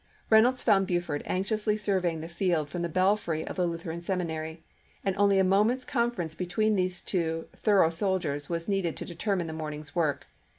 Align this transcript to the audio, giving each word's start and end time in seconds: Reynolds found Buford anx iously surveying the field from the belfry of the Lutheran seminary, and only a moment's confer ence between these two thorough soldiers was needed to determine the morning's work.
Reynolds 0.31 0.63
found 0.63 0.87
Buford 0.87 1.21
anx 1.27 1.51
iously 1.51 1.77
surveying 1.77 2.21
the 2.21 2.27
field 2.27 2.69
from 2.69 2.81
the 2.81 2.89
belfry 2.89 3.45
of 3.45 3.55
the 3.55 3.67
Lutheran 3.67 4.01
seminary, 4.01 4.63
and 5.05 5.15
only 5.15 5.37
a 5.37 5.43
moment's 5.43 5.85
confer 5.85 6.23
ence 6.23 6.33
between 6.33 6.75
these 6.75 7.01
two 7.01 7.47
thorough 7.55 7.91
soldiers 7.91 8.49
was 8.49 8.67
needed 8.67 8.97
to 8.97 9.05
determine 9.05 9.45
the 9.45 9.53
morning's 9.53 9.93
work. 9.95 10.25